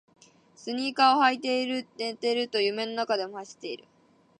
[0.55, 1.87] スニーカーを履いて
[2.19, 3.83] 寝ると夢の中でも走っている